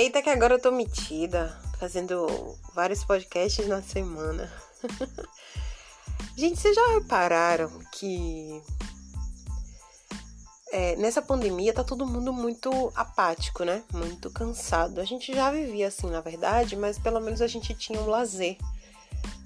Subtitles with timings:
[0.00, 2.26] Eita, que agora eu tô metida, fazendo
[2.74, 4.50] vários podcasts na semana.
[6.34, 8.62] Gente, vocês já repararam que
[10.72, 13.84] é, nessa pandemia tá todo mundo muito apático, né?
[13.92, 15.02] Muito cansado.
[15.02, 18.56] A gente já vivia assim, na verdade, mas pelo menos a gente tinha um lazer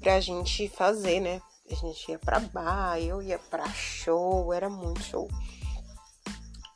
[0.00, 1.40] pra gente fazer, né?
[1.70, 5.28] A gente ia pra bar, eu ia pra show, era muito show.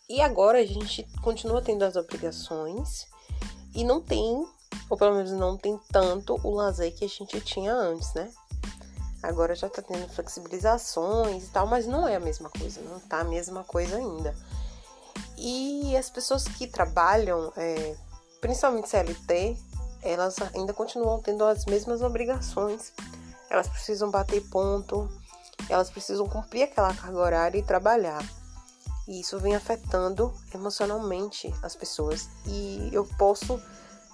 [0.09, 3.12] E agora a gente continua tendo as obrigações
[3.74, 4.46] e não tem,
[4.88, 8.30] ou pelo menos não tem tanto o lazer que a gente tinha antes, né?
[9.23, 13.20] Agora já tá tendo flexibilizações e tal, mas não é a mesma coisa, não tá
[13.20, 14.37] a mesma coisa ainda.
[15.38, 17.97] E as pessoas que trabalham, é,
[18.41, 19.56] principalmente CLT,
[20.02, 22.92] elas ainda continuam tendo as mesmas obrigações.
[23.48, 25.09] Elas precisam bater ponto,
[25.69, 28.22] elas precisam cumprir aquela carga horária e trabalhar.
[29.06, 32.28] E isso vem afetando emocionalmente as pessoas.
[32.47, 33.61] E eu posso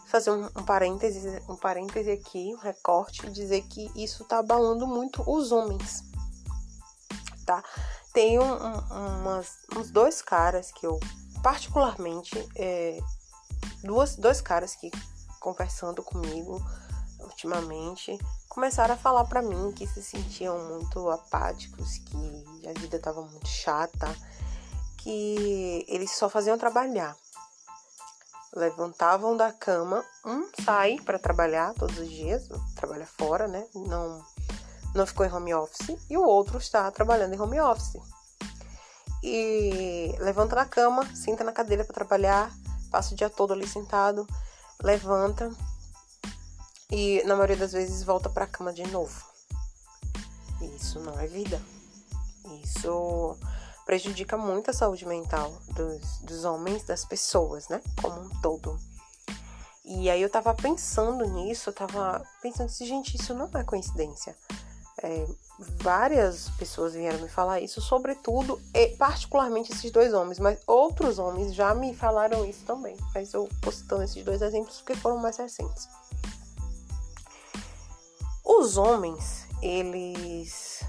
[0.07, 4.87] fazer um, um parêntese, um parêntese aqui, um recorte, e dizer que isso tá abalando
[4.87, 6.03] muito os homens,
[7.47, 7.63] tá?
[8.13, 10.99] Tem um, um, umas, uns dois caras que eu,
[11.45, 12.99] particularmente, é,
[13.85, 14.91] duas, dois caras que
[15.39, 16.61] conversando comigo
[17.21, 23.23] ultimamente começaram a falar para mim que se sentiam muito apáticos, que a vida tava
[23.23, 24.09] muito chata,
[25.03, 27.17] que eles só faziam trabalhar
[28.55, 33.67] levantavam da cama, um sai para trabalhar todos os dias, trabalha fora, né?
[33.75, 34.25] Não,
[34.95, 38.01] não ficou em home office, e o outro está trabalhando em home office.
[39.23, 42.53] E levanta da cama, senta na cadeira para trabalhar,
[42.91, 44.27] passa o dia todo ali sentado,
[44.83, 45.51] levanta
[46.91, 49.25] e na maioria das vezes volta para a cama de novo.
[50.75, 51.61] Isso não é vida.
[52.65, 53.39] Isso
[53.91, 57.83] prejudica muito a saúde mental dos, dos homens, das pessoas, né?
[58.01, 58.79] Como um todo.
[59.85, 64.37] E aí eu tava pensando nisso, eu tava pensando assim, gente, isso não é coincidência.
[65.03, 65.27] É,
[65.83, 71.53] várias pessoas vieram me falar isso, sobretudo, e particularmente esses dois homens, mas outros homens
[71.53, 72.97] já me falaram isso também.
[73.13, 75.89] Mas eu postando esses dois exemplos porque foram mais recentes.
[78.45, 80.80] Os homens, eles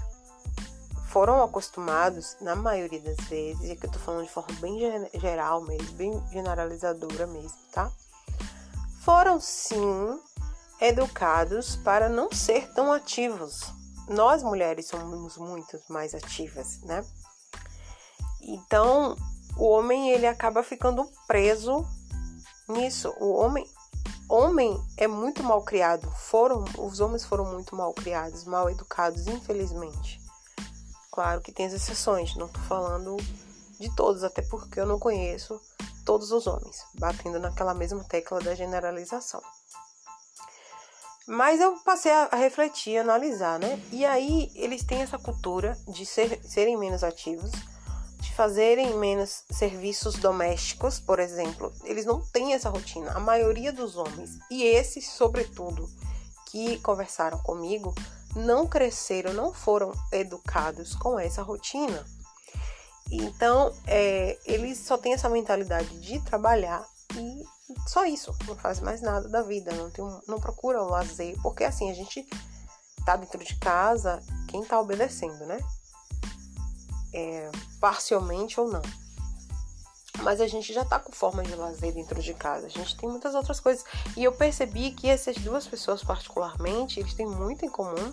[1.12, 4.78] foram acostumados, na maioria das vezes, e aqui eu tô falando de forma bem
[5.20, 7.92] geral mesmo, bem generalizadora mesmo, tá?
[9.04, 10.18] Foram sim
[10.80, 13.70] educados para não ser tão ativos.
[14.08, 17.04] Nós mulheres somos muito mais ativas, né?
[18.40, 19.14] Então,
[19.58, 21.86] o homem ele acaba ficando preso
[22.68, 23.14] nisso.
[23.20, 23.68] O homem
[24.30, 26.10] homem é muito mal criado.
[26.12, 30.21] Foram os homens foram muito mal criados, mal educados, infelizmente.
[31.12, 33.18] Claro que tem as exceções, não tô falando
[33.78, 35.60] de todos, até porque eu não conheço
[36.06, 39.42] todos os homens, batendo naquela mesma tecla da generalização.
[41.28, 43.80] Mas eu passei a refletir, a analisar, né?
[43.92, 47.52] E aí eles têm essa cultura de ser, serem menos ativos,
[48.18, 51.70] de fazerem menos serviços domésticos, por exemplo.
[51.84, 53.12] Eles não têm essa rotina.
[53.12, 55.88] A maioria dos homens, e esses, sobretudo,
[56.50, 57.94] que conversaram comigo,
[58.34, 62.04] não cresceram, não foram educados com essa rotina.
[63.10, 66.84] Então, é, eles só têm essa mentalidade de trabalhar
[67.14, 67.44] e
[67.86, 71.64] só isso, não faz mais nada da vida, não, tem, não procura um lazer, porque
[71.64, 72.26] assim, a gente
[73.04, 75.58] tá dentro de casa, quem tá obedecendo, né?
[77.14, 77.50] É,
[77.80, 78.82] parcialmente ou não.
[80.22, 82.66] Mas a gente já tá com forma de lazer dentro de casa.
[82.66, 83.84] A gente tem muitas outras coisas.
[84.16, 88.12] E eu percebi que essas duas pessoas, particularmente, eles têm muito em comum.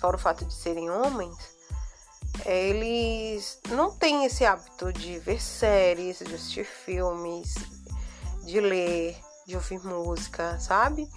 [0.00, 1.36] Fora o fato de serem homens,
[2.44, 7.54] eles não têm esse hábito de ver séries, de assistir filmes,
[8.44, 11.10] de ler, de ouvir música, sabe?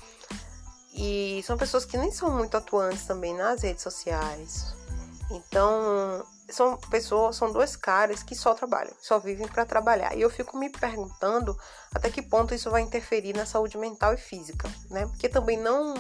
[0.93, 4.73] E são pessoas que nem são muito atuantes também nas redes sociais.
[5.29, 10.15] Então, são pessoas, são dois caras que só trabalham, só vivem para trabalhar.
[10.15, 11.57] E eu fico me perguntando
[11.93, 15.05] até que ponto isso vai interferir na saúde mental e física, né?
[15.07, 15.93] Porque também não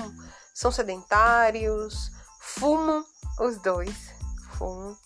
[0.53, 3.05] são sedentários, fumam
[3.39, 3.95] os dois,
[4.57, 4.97] fumam.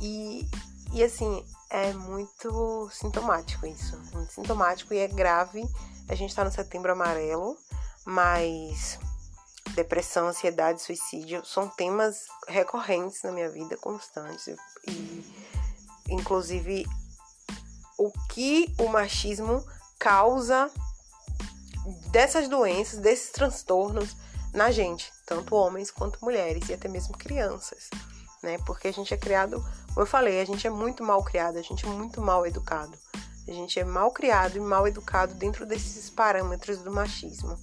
[0.00, 0.48] E,
[0.92, 5.64] e assim, é muito sintomático isso, muito sintomático e é grave.
[6.08, 7.56] A gente tá no setembro amarelo,
[8.04, 8.98] mas
[9.76, 14.56] depressão, ansiedade, suicídio são temas recorrentes na minha vida, constantes.
[14.88, 15.24] E,
[16.08, 16.86] inclusive,
[17.98, 19.64] o que o machismo
[19.98, 20.70] causa
[22.10, 24.16] dessas doenças, desses transtornos
[24.52, 27.90] na gente, tanto homens quanto mulheres e até mesmo crianças,
[28.42, 28.58] né?
[28.66, 31.62] Porque a gente é criado, como eu falei, a gente é muito mal criado, a
[31.62, 32.98] gente é muito mal educado,
[33.46, 37.56] A gente é mal criado e mal educado dentro desses parâmetros do machismo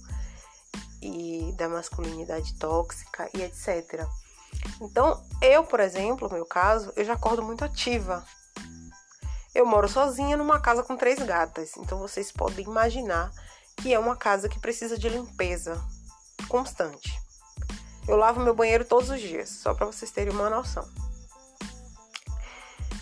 [1.04, 4.06] e da masculinidade tóxica e etc.
[4.80, 8.24] Então, eu, por exemplo, no meu caso, eu já acordo muito ativa.
[9.54, 13.30] Eu moro sozinha numa casa com três gatas, então vocês podem imaginar
[13.76, 15.80] que é uma casa que precisa de limpeza
[16.48, 17.12] constante.
[18.08, 20.88] Eu lavo meu banheiro todos os dias, só para vocês terem uma noção.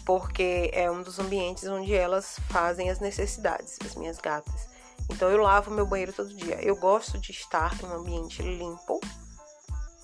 [0.05, 4.72] Porque é um dos ambientes onde elas fazem as necessidades, as minhas gatas.
[5.13, 6.61] Então eu lavo meu banheiro todo dia.
[6.63, 8.99] Eu gosto de estar em um ambiente limpo,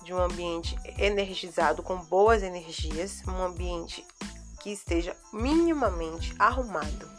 [0.03, 4.05] de um ambiente energizado com boas energias, um ambiente
[4.61, 7.09] que esteja minimamente arrumado.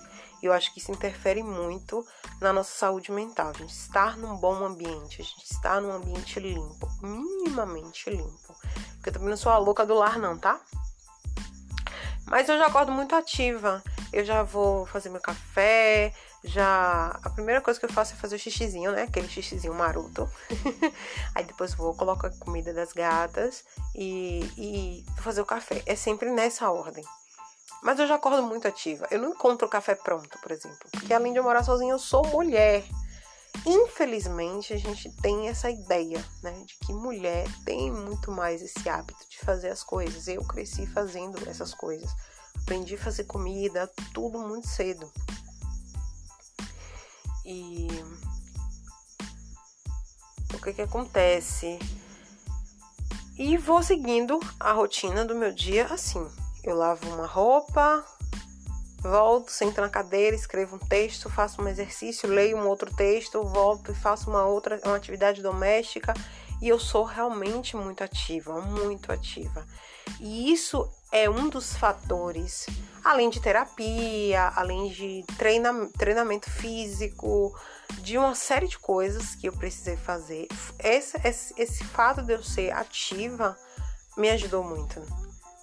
[0.42, 2.06] Eu acho que isso interfere muito
[2.40, 3.50] na nossa saúde mental.
[3.50, 8.54] A gente estar num bom ambiente, a gente estar num ambiente limpo, minimamente limpo.
[8.94, 10.60] Porque eu também não sou a louca do lar, não, tá?
[12.26, 13.82] Mas eu já acordo muito ativa.
[14.12, 16.12] Eu já vou fazer meu café,
[16.42, 19.02] já a primeira coisa que eu faço é fazer o xixizinho, né?
[19.02, 20.28] Aquele xixizinho maroto.
[21.34, 23.64] Aí depois vou, coloco a comida das gatas
[23.94, 25.82] e, e vou fazer o café.
[25.86, 27.04] É sempre nessa ordem.
[27.82, 29.06] Mas eu já acordo muito ativa.
[29.10, 30.88] Eu não encontro o café pronto, por exemplo.
[30.90, 32.84] Porque além de eu morar sozinha, eu sou mulher.
[33.66, 36.52] Infelizmente, a gente tem essa ideia, né?
[36.66, 40.28] De que mulher tem muito mais esse hábito de fazer as coisas.
[40.28, 42.10] Eu cresci fazendo essas coisas.
[42.62, 45.10] Aprendi a fazer comida, tudo muito cedo.
[47.44, 47.88] E
[50.54, 51.78] o que que acontece?
[53.38, 56.24] E vou seguindo a rotina do meu dia assim.
[56.62, 58.04] Eu lavo uma roupa,
[59.00, 63.92] volto, sento na cadeira, escrevo um texto, faço um exercício, leio um outro texto, volto
[63.92, 66.12] e faço uma outra uma atividade doméstica
[66.60, 69.66] e eu sou realmente muito ativa, muito ativa.
[70.20, 72.66] E isso é um dos fatores,
[73.04, 77.54] além de terapia, além de treina, treinamento físico,
[78.02, 80.46] de uma série de coisas que eu precisei fazer.
[80.78, 83.56] Esse, esse, esse fato de eu ser ativa
[84.16, 85.00] me ajudou muito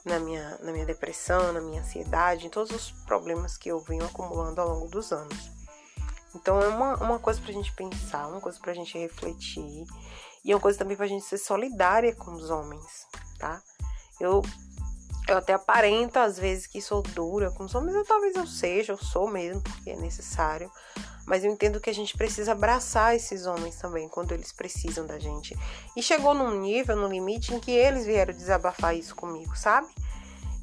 [0.03, 4.05] na minha, na minha depressão, na minha ansiedade, em todos os problemas que eu venho
[4.05, 5.51] acumulando ao longo dos anos.
[6.35, 9.85] Então é uma, uma coisa pra gente pensar, uma coisa pra gente refletir
[10.43, 13.07] e é uma coisa também pra gente ser solidária com os homens,
[13.39, 13.61] tá?
[14.19, 14.41] Eu,
[15.27, 18.93] eu até aparento às vezes que sou dura com os homens, eu, talvez eu seja,
[18.93, 20.71] eu sou mesmo, porque é necessário.
[21.25, 25.19] Mas eu entendo que a gente precisa abraçar esses homens também quando eles precisam da
[25.19, 25.57] gente.
[25.95, 29.89] E chegou num nível, num limite, em que eles vieram desabafar isso comigo, sabe?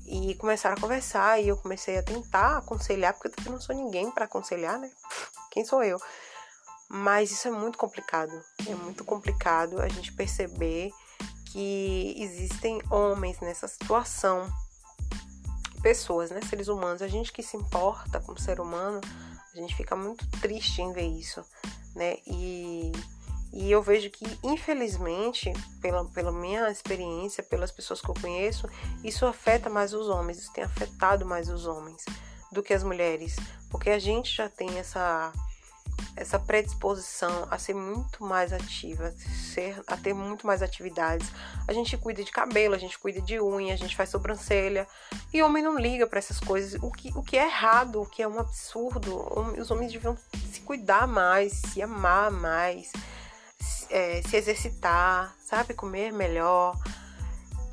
[0.06, 3.76] E começaram a conversar e eu comecei a tentar aconselhar, porque eu também não sou
[3.76, 4.90] ninguém para aconselhar, né?
[5.52, 6.00] Quem sou eu?
[6.88, 8.32] Mas isso é muito complicado.
[8.67, 10.90] É muito complicado a gente perceber
[11.55, 14.53] que existem homens nessa situação,
[15.81, 19.01] pessoas, né, seres humanos, a gente que se importa como ser humano,
[19.55, 21.45] a gente fica muito triste em ver isso,
[21.95, 22.17] né?
[22.27, 22.91] E,
[23.53, 28.69] e eu vejo que, infelizmente, pela, pela minha experiência, pelas pessoas que eu conheço,
[29.05, 32.05] isso afeta mais os homens, isso tem afetado mais os homens
[32.51, 33.37] do que as mulheres,
[33.71, 35.33] porque a gente já tem essa
[36.16, 39.12] essa predisposição a ser muito mais ativa,
[39.52, 41.31] ser, a ter muito mais atividades.
[41.66, 44.87] A gente cuida de cabelo, a gente cuida de unha, a gente faz sobrancelha.
[45.32, 46.81] E o homem não liga para essas coisas.
[46.82, 49.17] O que, o que é errado, o que é um absurdo.
[49.58, 50.17] Os homens deviam
[50.53, 52.93] se cuidar mais, se amar mais,
[53.60, 55.74] se, é, se exercitar, sabe?
[55.74, 56.77] Comer melhor.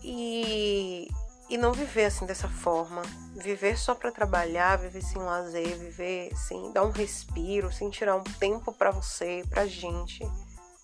[0.04, 1.08] E
[1.52, 3.02] e não viver assim dessa forma.
[3.36, 8.24] Viver só para trabalhar, viver sem lazer, viver sem dar um respiro, sem tirar um
[8.24, 10.24] tempo para você, pra gente.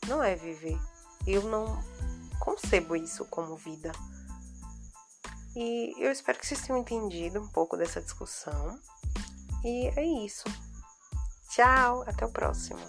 [0.07, 0.77] Não é viver.
[1.25, 1.81] Eu não
[2.41, 3.93] concebo isso como vida.
[5.55, 8.77] E eu espero que vocês tenham entendido um pouco dessa discussão.
[9.63, 10.43] E é isso.
[11.49, 12.85] Tchau, até o próximo.